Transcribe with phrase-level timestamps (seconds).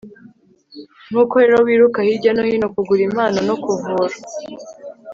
[1.09, 4.15] nkuko rero wiruka hirya no hino, kugura impano no kuvura